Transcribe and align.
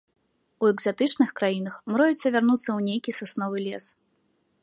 У 0.63 0.69
экзатычных 0.73 1.29
краінах 1.41 1.75
мроіцца 1.95 2.27
вярнуцца 2.37 2.63
ў 2.63 2.79
нейкі 2.87 3.11
сасновы 3.21 3.57
лес. 3.69 3.85